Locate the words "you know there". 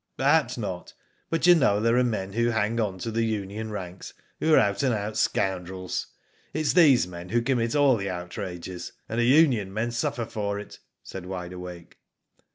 1.45-1.95